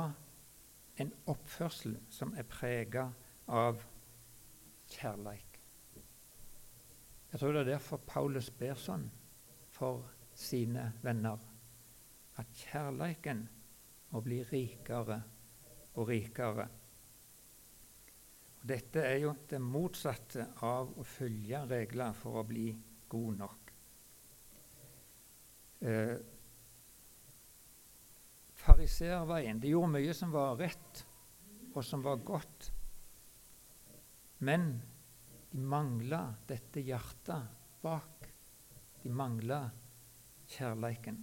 en 1.02 1.12
oppførsel 1.26 1.98
som 2.14 2.38
er 2.38 2.46
prega 2.46 3.08
av 3.50 3.82
kjærleik. 4.94 5.58
Jeg 7.32 7.40
tror 7.40 7.58
det 7.58 7.66
er 7.66 7.72
derfor 7.74 8.06
Paulus 8.06 8.54
ber 8.54 8.78
sånn 8.78 9.10
for 9.74 10.06
sine 10.38 10.92
venner. 11.02 11.57
At 12.38 12.50
kjærleiken 12.54 13.42
må 14.12 14.22
bli 14.24 14.42
rikere 14.46 15.20
og 15.98 16.08
rikere. 16.08 16.68
Og 18.58 18.66
dette 18.70 19.02
er 19.06 19.20
jo 19.22 19.34
det 19.50 19.60
motsatte 19.62 20.48
av 20.66 20.90
å 20.98 21.06
følge 21.06 21.64
regler 21.70 22.16
for 22.16 22.40
å 22.40 22.46
bli 22.46 22.70
god 23.10 23.38
nok. 23.42 23.72
Eh, 25.78 26.16
Fariserveien 28.58 29.60
De 29.62 29.70
gjorde 29.70 29.92
mye 29.94 30.14
som 30.16 30.32
var 30.34 30.58
rett, 30.58 31.04
og 31.74 31.84
som 31.86 32.02
var 32.02 32.18
godt. 32.26 32.72
Men 34.42 34.72
de 35.52 35.62
mangla 35.62 36.20
dette 36.50 36.82
hjertet 36.84 37.54
bak. 37.82 38.26
De 39.02 39.10
mangla 39.14 39.62
kjærleiken. 40.50 41.22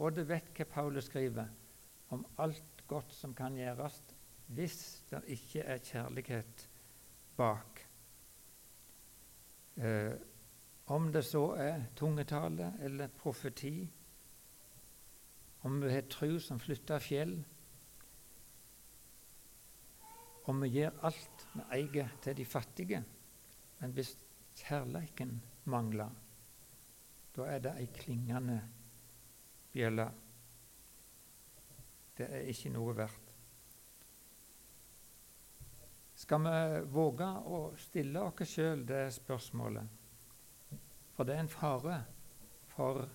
Og 0.00 0.16
du 0.16 0.22
vet 0.24 0.48
hva 0.56 0.64
Paulus 0.64 1.10
skriver 1.10 1.50
om 2.14 2.24
alt 2.40 2.84
godt 2.88 3.12
som 3.14 3.34
kan 3.36 3.56
gjøres 3.58 4.00
hvis 4.50 4.80
det 5.10 5.20
ikke 5.36 5.62
er 5.62 5.82
kjærlighet 5.84 6.64
bak. 7.38 7.84
Eh, 9.76 10.16
om 10.90 11.12
det 11.12 11.22
så 11.24 11.44
er 11.54 11.84
tungetale 11.96 12.72
eller 12.82 13.12
profeti, 13.14 13.90
om 15.62 15.78
vi 15.82 15.92
har 15.92 16.08
tru 16.10 16.38
som 16.42 16.58
flytter 16.58 16.98
fjell, 16.98 17.36
om 20.50 20.64
vi 20.64 20.72
gjør 20.80 20.98
alt 21.06 21.46
vi 21.52 21.62
eier 21.76 22.10
til 22.24 22.36
de 22.36 22.44
fattige, 22.48 23.04
men 23.78 23.94
hvis 23.94 24.16
kjærleiken 24.64 25.36
mangler, 25.70 26.10
da 27.36 27.46
er 27.46 27.62
det 27.62 27.76
ei 27.78 27.86
klingende 27.94 28.58
bjelle. 29.72 30.06
Det 32.16 32.26
er 32.28 32.48
ikke 32.52 32.72
noe 32.74 32.96
verdt. 32.96 33.28
Skal 36.20 36.44
vi 36.44 36.82
våge 36.92 37.28
å 37.48 37.62
stille 37.80 38.26
oss 38.26 38.50
sjøl 38.50 38.84
det 38.88 39.06
spørsmålet? 39.16 39.96
For 41.16 41.28
det 41.28 41.36
er 41.36 41.46
en 41.46 41.52
fare 41.52 42.02
for 42.74 43.06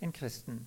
en 0.00 0.12
kristen 0.12 0.60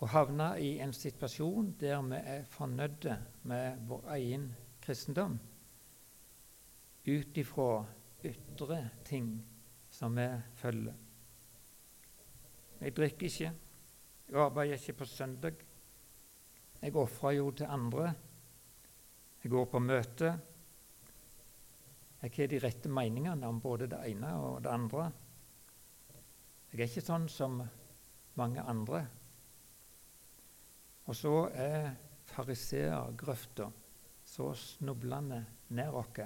å 0.00 0.08
havne 0.08 0.54
i 0.64 0.78
en 0.80 0.92
situasjon 0.96 1.74
der 1.80 2.00
vi 2.08 2.18
er 2.34 2.46
fornøyde 2.48 3.16
med 3.50 3.82
vår 3.88 4.06
egen 4.16 4.46
kristendom 4.80 5.36
ut 7.04 7.40
ifra 7.42 7.84
ytre 8.24 8.80
ting 9.04 9.28
som 9.92 10.16
vi 10.16 10.26
følger. 10.56 10.96
Jeg 12.80 12.94
drikker 12.96 13.26
ikke, 13.26 13.52
jeg 14.30 14.40
arbeider 14.40 14.78
ikke 14.78 14.92
på 14.92 15.04
søndag. 15.04 15.64
Jeg 16.80 16.96
ofrer 16.96 17.30
jo 17.30 17.50
til 17.50 17.66
andre. 17.68 18.14
Jeg 19.42 19.50
går 19.50 19.64
på 19.64 19.78
møte. 19.78 20.30
Jeg 22.22 22.32
har 22.36 22.46
de 22.46 22.58
rette 22.58 22.88
meningene 22.88 23.48
om 23.48 23.60
både 23.60 23.86
det 23.90 24.00
ene 24.08 24.32
og 24.36 24.62
det 24.64 24.72
andre. 24.72 25.10
Jeg 26.72 26.80
er 26.80 26.88
ikke 26.88 27.04
sånn 27.04 27.28
som 27.28 27.60
mange 28.40 28.62
andre. 28.62 29.04
Og 31.04 31.16
så 31.16 31.36
er 31.52 31.90
fariseergrøfta 32.30 33.70
så 34.24 34.52
snublende 34.54 35.44
nær 35.74 35.96
oss. 36.00 36.20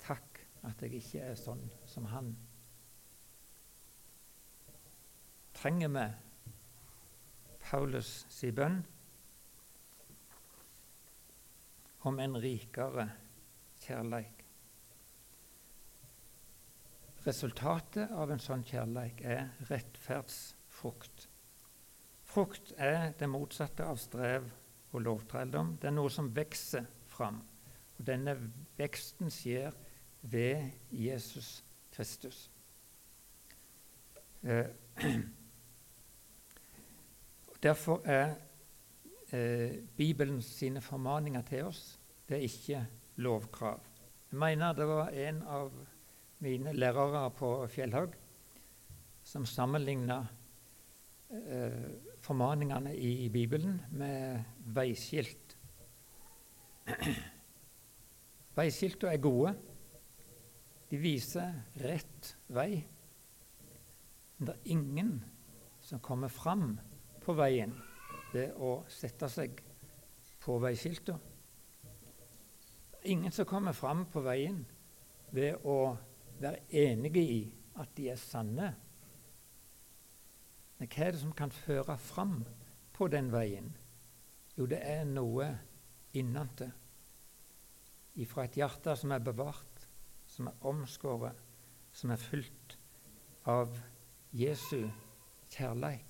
Takk 0.00 0.44
at 0.68 0.82
jeg 0.84 1.00
ikke 1.02 1.32
er 1.32 1.34
sånn 1.36 1.64
som 1.86 2.06
han. 2.12 2.36
Trenger 5.58 5.88
vi 5.90 6.02
Paulus 7.58 8.08
si 8.30 8.52
bønn 8.54 8.76
om 12.06 12.20
en 12.22 12.36
rikere 12.38 13.08
kjærleik? 13.82 14.44
Resultatet 17.24 18.12
av 18.14 18.30
en 18.30 18.42
sånn 18.44 18.62
kjærleik 18.68 19.24
er 19.26 19.48
rettferdsfrukt. 19.66 21.26
Frukt 22.28 22.70
er 22.78 23.16
det 23.18 23.26
motsatte 23.32 23.82
av 23.82 23.98
strev 23.98 24.46
og 24.92 25.02
lovtrelldom. 25.08 25.72
Det 25.82 25.90
er 25.90 25.96
noe 25.96 26.12
som 26.14 26.30
vokser 26.36 26.86
fram. 27.10 27.40
Og 27.98 28.06
denne 28.06 28.36
veksten 28.78 29.34
skjer 29.34 29.74
ved 30.22 30.70
Jesus 30.94 31.64
Kristus. 31.98 32.44
Eh, 34.46 34.70
derfor 37.62 38.02
er 38.04 38.34
eh, 39.32 39.78
Bibelen 39.96 40.42
sine 40.42 40.80
formaninger 40.80 41.42
til 41.42 41.64
oss 41.64 41.98
det 42.28 42.36
er 42.36 42.44
ikke 42.44 42.86
lovkrav. 43.16 43.80
Jeg 44.30 44.38
mener 44.38 44.72
det 44.76 44.86
var 44.86 45.08
en 45.08 45.42
av 45.42 45.70
mine 46.44 46.72
lærere 46.76 47.30
på 47.30 47.52
Fjellhaug 47.72 48.12
som 49.24 49.46
sammenligna 49.48 50.18
eh, 51.32 51.88
formaningene 52.20 52.92
i 52.96 53.28
Bibelen 53.32 53.80
med 53.90 54.44
veiskilt. 54.76 55.56
Veiskiltene 58.58 59.12
er 59.12 59.22
gode. 59.22 59.54
De 60.90 61.00
viser 61.00 61.52
rett 61.80 62.34
vei. 62.52 62.84
Men 64.36 64.50
det 64.50 64.54
er 64.56 64.72
ingen 64.76 65.12
som 65.80 66.00
kommer 66.04 66.28
fram 66.28 66.74
på 67.28 67.36
veien 67.36 67.76
ved 68.32 68.56
å 68.56 68.72
sette 68.88 69.28
seg 69.32 69.60
på 70.40 70.56
veiskiltene. 70.62 71.36
Ingen 73.08 73.32
som 73.32 73.46
kommer 73.48 73.76
fram 73.76 74.06
på 74.10 74.24
veien 74.24 74.64
ved 75.36 75.62
å 75.68 75.94
være 76.40 76.64
enige 76.74 77.22
i 77.22 77.40
at 77.78 77.92
de 77.96 78.08
er 78.10 78.18
sanne 78.20 78.72
men 80.78 80.90
hva 80.92 81.06
er 81.08 81.14
det 81.14 81.22
som 81.22 81.34
kan 81.34 81.50
føre 81.50 81.96
fram 81.98 82.36
på 82.94 83.08
den 83.10 83.32
veien? 83.34 83.72
Jo, 84.54 84.66
det 84.70 84.78
er 84.86 85.04
noe 85.06 85.48
innante. 86.18 86.70
Ifra 88.18 88.46
et 88.46 88.58
hjerte 88.58 88.94
som 88.98 89.14
er 89.14 89.22
bevart, 89.22 89.86
som 90.30 90.50
er 90.50 90.66
omskåret, 90.70 91.38
som 91.92 92.14
er 92.14 92.22
fylt 92.22 92.76
av 93.50 93.74
Jesu 94.34 94.86
kjærleik. 95.50 96.07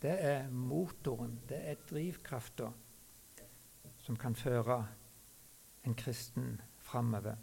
Det 0.00 0.16
er 0.24 0.48
motoren, 0.48 1.40
det 1.48 1.58
er 1.70 1.82
drivkrafta 1.90 2.70
som 4.00 4.16
kan 4.16 4.34
føre 4.34 4.78
en 5.84 5.94
kristen 5.94 6.54
framover. 6.80 7.36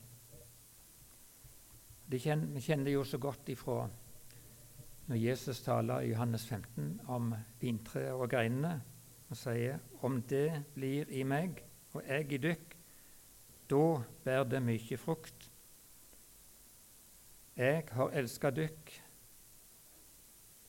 Vi 2.08 2.20
kjenner 2.20 2.92
jo 2.92 3.04
så 3.04 3.20
godt 3.22 3.50
ifra 3.54 3.84
når 5.08 5.16
Jesus 5.16 5.62
taler 5.64 6.04
i 6.04 6.10
Johannes 6.12 6.48
15 6.48 7.02
om 7.08 7.34
vintreet 7.62 8.16
og 8.16 8.30
greinene, 8.32 8.82
og 9.30 9.38
sier 9.40 9.80
om 10.04 10.22
det 10.28 10.64
blir 10.76 11.08
i 11.12 11.24
meg 11.28 11.62
og 11.94 12.04
jeg 12.08 12.32
i 12.36 12.40
dykk, 12.44 12.76
da 13.72 13.84
bærer 14.24 14.50
det 14.52 14.62
mye 14.64 14.98
frukt. 15.00 15.48
Jeg 17.58 17.88
har 17.92 18.14
elska 18.20 18.52
dykk, 18.52 18.92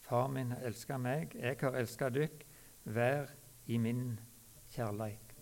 far 0.08 0.28
min 0.32 0.52
har 0.52 0.64
elska 0.64 0.96
meg, 0.98 1.34
jeg 1.36 1.56
har 1.60 1.74
elska 1.76 2.08
dykk, 2.08 2.44
vær 2.88 3.28
i 3.68 3.76
min 3.76 4.14
kjærleik. 4.72 5.34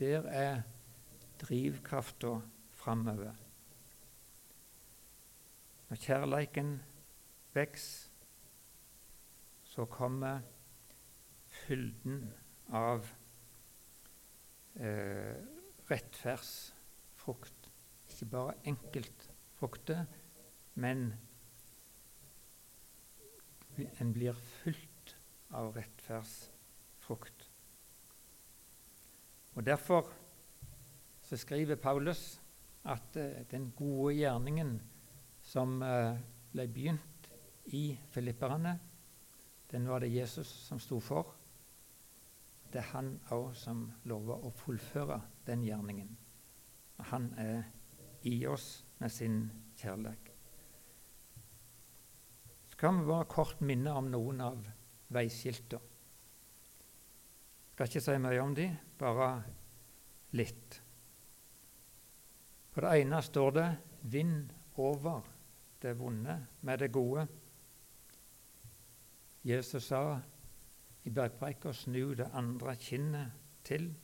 Der 0.00 0.26
er 0.26 0.62
drivkrafta 1.38 2.32
framover. 2.74 3.36
Når 5.88 6.00
kjærleiken 6.02 6.72
vokser, 7.54 8.10
så 9.64 9.84
kommer 9.84 10.40
fylden 11.46 12.32
av 12.72 13.06
eh, 14.80 15.36
rettferdsfrukt. 15.90 17.70
Ikke 18.08 18.28
bare 18.32 18.54
enkeltfrukter, 18.64 20.06
men 20.74 21.12
en 23.78 24.12
blir 24.12 24.36
fylt 24.62 25.16
av 25.54 25.74
rettferdsfrukt. 25.76 27.50
Og 29.56 29.66
Derfor 29.66 30.12
så 31.22 31.36
skriver 31.36 31.76
Paulus 31.76 32.40
at 32.84 33.16
eh, 33.16 33.42
den 33.50 33.72
gode 33.76 34.14
gjerningen 34.14 34.76
som 35.42 35.80
eh, 35.82 36.18
ble 36.52 36.68
begynt 36.68 37.30
i 37.74 37.98
filipperne, 38.12 38.76
den 39.70 39.88
var 39.88 40.00
det 40.00 40.12
Jesus 40.14 40.46
som 40.68 40.78
sto 40.78 41.00
for. 41.00 41.34
Det 42.72 42.78
er 42.78 42.92
han 42.92 43.16
òg 43.34 43.54
som 43.58 43.88
lover 44.04 44.46
å 44.46 44.52
fullføre 44.54 45.18
den 45.46 45.64
gjerningen. 45.66 46.12
Han 47.10 47.32
er 47.38 47.64
i 48.22 48.38
oss 48.46 48.84
med 48.98 49.12
sin 49.12 49.40
kjærlighet. 49.76 50.35
Så 52.76 52.80
kan 52.80 52.98
vi 53.00 53.06
bare 53.06 53.24
kort 53.24 53.60
minne 53.64 53.92
om 53.96 54.10
noen 54.12 54.40
av 54.44 54.64
veiskiltene. 55.16 55.80
Skal 57.72 57.88
ikke 57.88 58.02
si 58.04 58.16
mye 58.20 58.42
om 58.42 58.52
de, 58.52 58.66
bare 59.00 59.28
litt. 60.36 60.76
På 62.76 62.84
det 62.84 62.90
ene 63.00 63.22
står 63.24 63.50
det 63.56 63.66
'Vind 64.12 64.52
over 64.76 65.24
det 65.80 65.94
vonde 65.96 66.36
med 66.60 66.78
det 66.78 66.92
gode'. 66.92 67.26
Jesus 69.42 69.84
sa 69.84 70.20
i 71.04 71.10
bergpreika 71.10 71.72
'snu 71.72 72.14
det 72.14 72.30
andre 72.32 72.76
kinnet 72.76 73.32
til'. 73.64 73.94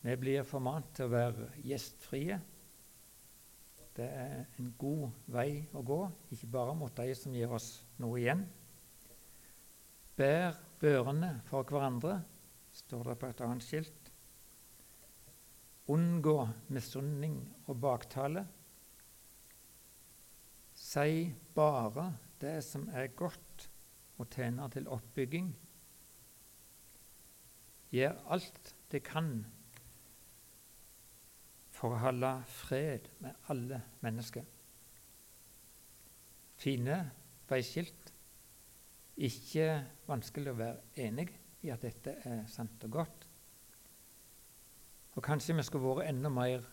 Vi 0.00 0.16
blir 0.16 0.42
formant 0.42 0.94
til 0.94 1.04
å 1.04 1.08
være 1.08 1.50
gjestfrie. 1.64 2.40
Det 3.96 4.06
er 4.12 4.44
en 4.60 4.74
god 4.76 5.08
vei 5.32 5.62
å 5.72 5.80
gå, 5.80 6.02
ikke 6.34 6.50
bare 6.52 6.74
mot 6.76 6.92
de 6.98 7.14
som 7.16 7.32
gir 7.32 7.52
oss 7.56 7.70
noe 8.02 8.18
igjen. 8.20 8.42
Bær 10.16 10.58
børene 10.80 11.38
for 11.48 11.64
hverandre, 11.64 12.18
står 12.76 13.08
det 13.08 13.16
på 13.22 13.30
et 13.32 13.40
annet 13.46 13.64
skilt. 13.64 14.10
Unngå 15.92 16.36
misunning 16.76 17.38
og 17.70 17.80
baktale. 17.80 18.44
Si 20.76 21.32
bare 21.56 22.10
det 22.42 22.58
som 22.66 22.88
er 22.92 23.14
godt 23.16 23.68
og 24.20 24.28
tjener 24.28 24.68
til 24.76 24.88
oppbygging. 24.92 25.54
Gjør 27.96 28.18
alt 28.34 28.74
det 28.92 29.06
kan 29.06 29.38
for 31.76 31.92
å 31.92 32.00
holde 32.00 32.32
fred 32.48 33.08
med 33.20 33.48
alle 33.52 33.82
mennesker. 34.04 34.44
Fine 36.56 37.00
veiskilt. 37.50 38.12
Ikke 39.16 39.68
vanskelig 40.08 40.52
å 40.52 40.58
være 40.58 41.04
enig 41.06 41.28
i 41.64 41.72
at 41.72 41.84
dette 41.84 42.18
er 42.28 42.42
sant 42.52 42.84
og 42.84 42.96
godt. 42.98 43.26
Og 45.16 45.24
kanskje 45.24 45.56
vi 45.56 45.64
skulle 45.64 45.94
vært 45.96 46.10
enda 46.10 46.28
mer 46.32 46.64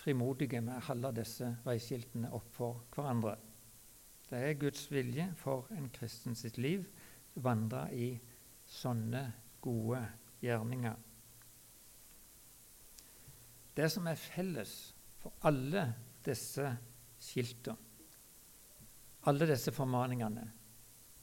frimodige 0.00 0.60
med 0.64 0.76
å 0.76 0.86
holde 0.90 1.14
disse 1.20 1.48
veiskiltene 1.64 2.32
opp 2.36 2.48
for 2.56 2.82
hverandre. 2.94 3.36
Det 4.30 4.40
er 4.46 4.58
Guds 4.60 4.84
vilje 4.92 5.26
for 5.40 5.68
en 5.74 5.88
kristen 5.92 6.36
sitt 6.38 6.60
liv 6.60 6.84
å 7.36 7.44
vandre 7.44 7.86
i 7.96 8.12
sånne 8.70 9.24
gode 9.64 10.02
gjerninger. 10.44 11.09
Det 13.76 13.86
som 13.92 14.08
er 14.10 14.18
felles 14.18 14.74
for 15.20 15.36
alle 15.48 15.84
disse 16.24 16.66
skiltene, 17.20 17.88
alle 19.28 19.46
disse 19.50 19.72
formaningene, 19.76 20.46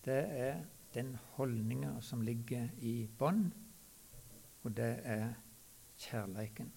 det 0.06 0.20
er 0.38 0.60
den 0.94 1.16
holdninga 1.36 1.96
som 2.02 2.22
ligger 2.22 2.70
i 2.86 3.08
bånn, 3.20 3.48
og 4.64 4.76
det 4.78 4.92
er 5.04 5.32
kjærleiken. 5.98 6.70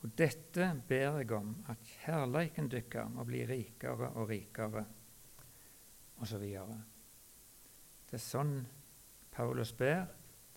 Og 0.00 0.12
dette 0.16 0.68
ber 0.88 1.18
jeg 1.20 1.32
om, 1.36 1.52
at 1.68 1.90
kjærleiken 2.04 2.70
deres 2.72 3.10
må 3.12 3.24
bli 3.28 3.42
rikere 3.48 4.12
og 4.14 4.30
rikere, 4.30 4.84
osv. 6.20 6.46
Det 8.10 8.16
er 8.16 8.24
sånn 8.24 8.54
Paulus 9.32 9.72
ber 9.76 10.08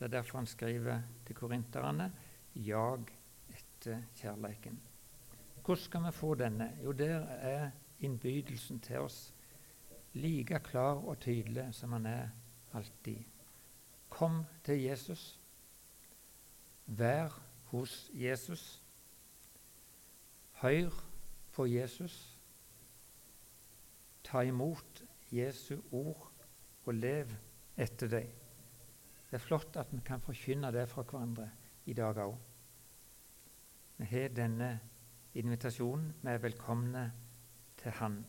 det 0.03 0.09
er 0.13 0.17
derfor 0.17 0.37
han 0.37 0.45
skriver 0.45 1.01
til 1.25 1.35
korinterne 1.35 2.11
jag 2.55 3.05
etter 3.49 4.01
kjærleiken. 4.15 4.81
Hvordan 5.63 5.83
skal 5.83 6.03
vi 6.05 6.11
få 6.11 6.33
denne? 6.35 6.77
Jo, 6.83 6.91
der 6.91 7.19
er 7.25 7.69
innbydelsen 7.99 8.79
til 8.79 8.99
oss 8.99 9.33
like 10.13 10.59
klar 10.59 10.99
og 11.07 11.19
tydelig 11.19 11.69
som 11.71 11.91
han 11.91 12.05
er 12.05 12.27
alltid. 12.73 13.23
Kom 14.09 14.43
til 14.63 14.81
Jesus. 14.81 15.39
Vær 16.85 17.39
hos 17.65 18.11
Jesus. 18.13 18.83
Hør 20.51 20.91
på 21.51 21.65
Jesus. 21.65 22.39
Ta 24.23 24.41
imot 24.41 25.03
Jesu 25.31 25.77
ord 25.91 26.31
og 26.85 26.93
lev 26.93 27.27
etter 27.77 28.07
dem. 28.07 28.42
Det 29.33 29.39
er 29.39 29.45
flott 29.47 29.77
at 29.81 29.89
vi 29.89 29.97
kan 30.05 30.21
forkynne 30.21 30.69
det 30.69 30.83
fra 30.85 31.01
hverandre 31.01 31.47
i 31.89 31.93
dag 31.97 32.19
òg. 32.21 32.35
Vi 33.97 34.05
har 34.05 34.27
denne 34.29 34.67
invitasjonen. 35.33 36.11
Vi 36.21 36.29
er 36.29 36.43
velkomne 36.43 37.01
til 37.81 37.95
Han. 37.97 38.19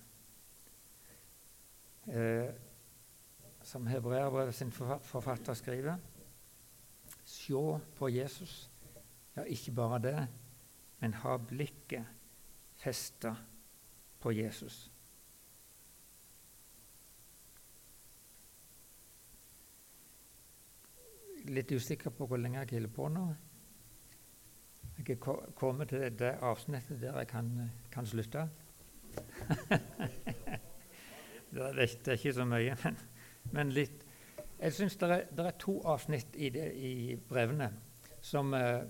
Eh, 2.09 2.49
som 3.61 3.87
Hebreabrevet 3.87 4.55
sin 4.55 4.73
forfatter 4.73 5.55
skriver 5.55 6.01
Se 7.25 7.53
på 7.97 8.09
Jesus. 8.09 8.71
Ja, 9.37 9.43
ikke 9.43 9.73
bare 9.77 9.99
det, 9.99 10.29
men 11.01 11.21
ha 11.21 11.37
blikket 11.37 12.07
festa 12.81 13.35
på 14.21 14.33
Jesus. 14.33 14.94
Litt 21.51 21.73
usikker 21.73 22.15
på 22.15 22.29
hvor 22.29 22.41
lenge 22.41 22.63
jeg 22.63 22.77
holder 22.79 22.95
på 22.95 23.09
nå. 23.13 23.25
Jeg 24.95 25.17
er 25.17 25.53
kommet 25.59 25.91
til 25.91 26.05
det 26.19 26.37
avsnittet 26.43 27.01
der 27.03 27.19
jeg 27.19 27.29
kan, 27.29 27.51
kan 27.93 28.07
slutte. 28.07 28.49
det, 31.51 31.63
er, 31.63 31.73
det, 31.73 32.09
er, 32.09 32.13
ikke 32.13 32.35
så 32.35 32.45
mye, 32.49 32.77
men, 32.85 32.99
men 33.53 33.73
litt. 33.75 34.05
Jeg 34.59 34.73
syns 34.73 34.97
det, 34.97 35.09
det, 35.35 35.47
er 35.47 35.57
to 35.61 35.81
avsnitt 35.91 36.37
i, 36.39 36.49
det, 36.55 36.69
i 36.79 37.17
brevene 37.29 37.69
som 38.25 38.55
eh, 38.55 38.85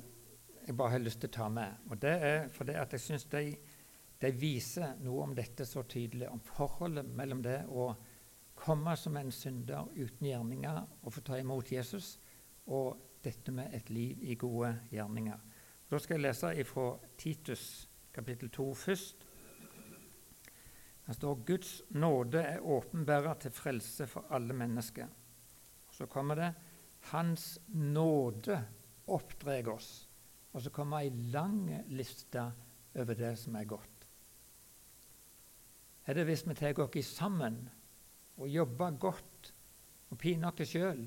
jeg 0.67 0.77
bare 0.77 0.95
har 0.95 1.03
lyst 1.03 1.21
til 1.25 1.33
å 1.33 1.37
ta 1.39 1.49
med. 1.53 1.89
Og 1.91 1.99
Det 2.01 2.13
er 2.29 2.49
fordi 2.53 2.77
jeg 2.77 3.01
syns 3.03 3.25
de, 3.33 3.45
de, 4.21 4.33
viser 4.39 4.95
noe 5.05 5.25
om 5.27 5.35
dette 5.37 5.67
så 5.69 5.83
tydelig, 5.89 6.29
om 6.31 6.41
forholdet 6.41 7.09
mellom 7.17 7.43
det 7.45 7.63
å 7.69 7.95
komme 8.55 8.95
som 8.97 9.17
en 9.19 9.33
synder 9.35 9.89
uten 9.97 10.29
gjerninger 10.29 10.81
og 11.03 11.13
få 11.13 11.25
ta 11.27 11.41
imot 11.41 11.73
Jesus, 11.73 12.19
og 12.67 13.21
dette 13.25 13.53
med 13.53 13.75
et 13.75 13.91
liv 13.91 14.23
i 14.23 14.37
gode 14.39 14.71
gjerninger. 14.93 15.39
Da 15.91 15.99
skal 16.01 16.19
jeg 16.19 16.27
lese 16.27 16.65
fra 16.69 16.87
Titus 17.19 17.65
kapittel 18.15 18.51
2 18.51 18.67
først. 18.75 19.27
Det 21.05 21.15
står 21.19 21.43
Guds 21.45 21.73
nåde 21.91 22.41
er 22.41 22.65
åpenbæra 22.65 23.35
til 23.41 23.53
frelse 23.53 24.07
for 24.07 24.25
alle 24.31 24.55
mennesker. 24.57 25.09
Så 25.93 26.07
kommer 26.07 26.35
det 26.35 26.55
Hans 27.11 27.59
nåde 27.69 28.57
oppdrar 29.07 29.69
oss. 29.69 30.09
Og 30.53 30.63
så 30.63 30.71
kommer 30.71 31.03
ei 31.03 31.11
lang 31.33 31.67
liste 31.91 32.45
over 32.95 33.15
det 33.19 33.35
som 33.39 33.57
er 33.59 33.65
godt. 33.69 34.07
Er 36.07 36.15
det 36.15 36.25
hvis 36.29 36.47
vi 36.49 36.55
tar 36.55 36.79
oss 36.81 37.13
sammen 37.17 37.69
og 38.37 38.49
jobber 38.49 38.97
godt 39.01 39.53
og 40.11 40.19
piner 40.19 40.53
oss 40.53 40.71
sjøl 40.71 41.07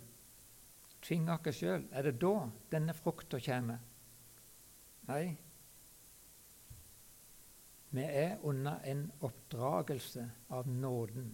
tvinge 1.07 1.37
oss 1.37 1.61
sjøl, 1.61 1.87
er 1.91 2.07
det 2.07 2.17
da 2.21 2.33
denne 2.71 2.95
frukta 2.95 3.39
kommer? 3.43 3.79
Nei. 5.07 5.25
Vi 7.95 8.03
er 8.03 8.41
under 8.43 8.81
en 8.83 9.05
oppdragelse 9.23 10.25
av 10.51 10.67
nåden. 10.67 11.29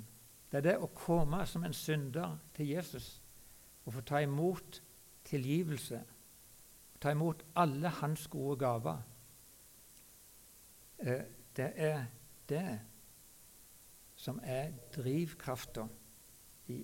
Det 0.51 0.59
er 0.59 0.67
det 0.67 0.75
å 0.77 0.91
komme 0.93 1.41
som 1.49 1.63
en 1.65 1.73
synder 1.73 2.37
til 2.53 2.69
Jesus 2.75 3.15
og 3.83 3.95
få 3.95 4.03
ta 4.05 4.21
imot 4.21 4.77
tilgivelse. 5.25 6.03
Ta 7.01 7.11
imot 7.11 7.41
alle 7.59 7.89
hans 7.89 8.27
gode 8.31 8.59
gaver. 8.61 9.01
Eh, 10.99 11.23
det 11.57 11.71
er 11.75 12.05
det 12.49 12.67
som 14.15 14.39
er 14.43 14.71
drivkrafta 14.93 15.87
i, 16.67 16.77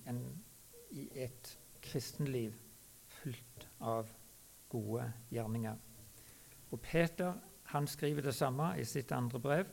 i 0.90 1.06
et 1.14 1.54
kristenliv 1.82 2.58
fullt 3.20 3.68
av 3.80 4.10
gode 4.70 5.12
gjerninger. 5.30 5.76
Og 6.70 6.80
Peter 6.82 7.34
han 7.70 7.86
skriver 7.86 8.22
det 8.22 8.34
samme 8.34 8.72
i 8.80 8.84
sitt 8.84 9.12
andre 9.14 9.38
brev, 9.42 9.68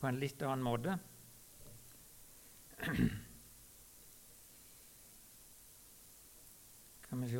på 0.00 0.06
en 0.08 0.20
litt 0.20 0.42
annen 0.42 0.64
måte. 0.64 0.98
Kan 7.08 7.20
vi 7.20 7.28
se 7.28 7.36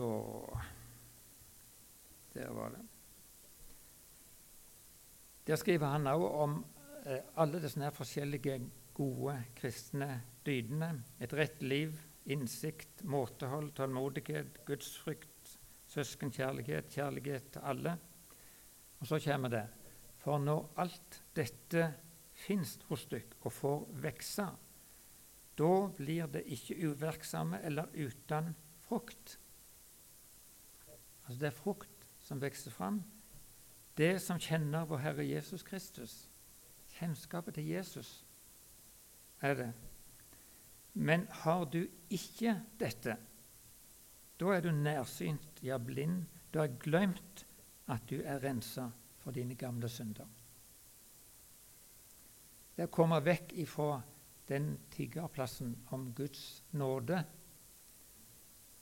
Der 2.34 2.50
var 2.52 2.70
det. 2.70 2.82
Der 5.46 5.56
skriver 5.56 5.86
han 5.86 6.06
òg 6.06 6.22
om 6.22 6.64
eh, 7.06 7.22
alle 7.36 7.62
disse 7.62 7.90
forskjellige 7.94 8.60
gode 8.94 9.44
kristne 9.56 10.22
dydene. 10.46 11.02
Et 11.20 11.32
rett 11.32 11.62
liv, 11.62 11.96
innsikt, 12.26 13.04
måtehold, 13.04 13.72
tålmodighet, 13.74 14.64
gudsfrykt, 14.66 15.58
søskenkjærlighet, 15.90 16.90
kjærlighet 16.92 17.52
til 17.52 17.60
alle. 17.64 17.96
Og 19.00 19.06
så 19.06 19.20
kommer 19.24 19.48
det 19.48 19.66
For 20.20 20.38
når 20.38 20.72
alt 20.76 21.22
dette 21.36 21.94
fins 22.32 22.78
hos 22.88 23.06
dykk 23.08 23.38
og 23.40 23.52
får 23.52 23.86
vekse, 24.02 24.44
da 25.56 25.70
blir 25.96 26.26
det 26.26 26.42
ikke 26.44 26.76
uverksomme 26.90 27.62
eller 27.64 27.88
uten 27.96 28.54
frukt. 28.84 29.38
Altså 31.24 31.40
det 31.40 31.46
er 31.46 31.56
frukt 31.56 32.06
som 32.20 32.40
vokser 32.42 32.70
fram. 32.70 33.02
Det 33.96 34.20
som 34.22 34.38
kjenner 34.40 34.84
vår 34.84 35.02
Herre 35.04 35.24
Jesus 35.24 35.62
Kristus. 35.62 36.28
Kjennskapet 36.98 37.54
til 37.54 37.68
Jesus 37.68 38.24
er 39.40 39.54
det. 39.54 39.72
Men 41.00 41.24
har 41.30 41.64
du 41.72 41.80
ikke 42.12 42.58
dette, 42.80 43.16
da 44.40 44.52
er 44.52 44.60
du 44.60 44.70
nærsynt, 44.72 45.62
ja, 45.64 45.78
blind. 45.78 46.26
Du 46.52 46.58
har 46.58 46.68
glemt 46.82 47.46
at 47.88 48.04
du 48.10 48.18
er 48.20 48.42
rensa 48.42 48.90
for 49.22 49.32
dine 49.32 49.56
gamle 49.56 49.88
synder. 49.88 50.28
Det 52.76 52.84
å 52.88 52.92
komme 52.92 53.20
vekk 53.24 53.54
ifra 53.64 54.00
den 54.48 54.74
tiggerplassen 54.92 55.72
om 55.94 56.10
Guds 56.16 56.62
nåde 56.76 57.22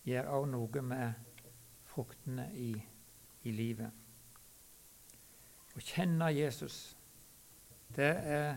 gjør 0.09 0.35
også 0.35 0.53
noe 0.57 0.85
med 0.91 1.41
fruktene 1.87 2.51
i, 2.59 2.73
i 3.47 3.55
livet. 3.55 3.91
Å 5.75 5.83
kjenne 5.83 6.35
Jesus, 6.35 6.97
det 7.95 8.15
er 8.39 8.55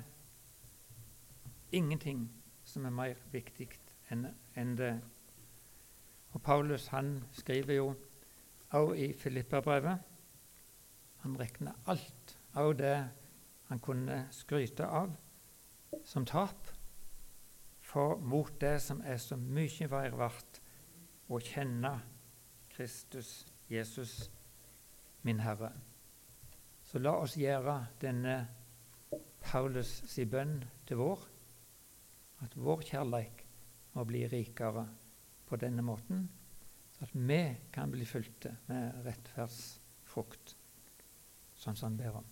ingenting 1.78 2.30
som 2.72 2.86
er 2.88 2.96
mer 2.96 3.20
viktig 3.32 3.68
enn 4.12 4.28
en 4.60 4.76
det. 4.80 4.94
Og 6.32 6.42
Paulus 6.44 6.88
han 6.88 7.18
skriver 7.36 7.76
jo 7.76 7.88
også 8.72 8.94
i 8.96 9.14
Filippabrevet 9.14 9.98
Han 11.22 11.40
regner 11.40 11.76
alt 11.92 12.38
av 12.56 12.74
det 12.80 12.96
han 13.68 13.80
kunne 13.80 14.26
skryte 14.32 14.88
av, 14.88 15.12
som 16.04 16.26
tap 16.26 16.72
for 17.92 18.18
mot 18.18 18.52
det 18.62 18.80
som 18.82 19.04
er 19.06 19.20
så 19.22 19.38
mye 19.38 19.88
verre 19.92 20.18
verdt 20.18 20.62
å 21.32 21.40
kjenne 21.40 21.94
Kristus, 22.72 23.46
Jesus, 23.70 24.32
min 25.22 25.40
Herre. 25.44 25.72
Så 26.84 27.00
la 27.00 27.14
oss 27.22 27.38
gjøre 27.40 27.78
denne 28.02 28.36
Paulus 29.44 30.02
si 30.12 30.26
bønn 30.26 30.58
til 30.88 31.00
vår, 31.00 31.28
at 32.42 32.58
vår 32.58 32.84
kjærleik 32.90 33.46
må 33.96 34.06
bli 34.08 34.24
rikere 34.32 34.86
på 35.48 35.60
denne 35.60 35.84
måten, 35.86 36.26
så 36.96 37.06
at 37.08 37.16
vi 37.16 37.42
kan 37.74 37.92
bli 37.92 38.08
fylte 38.08 38.56
med 38.70 39.02
rettferdsfrukt, 39.06 40.56
sånn 41.58 41.78
som 41.78 41.92
han 41.92 42.00
ber 42.00 42.22
om. 42.22 42.31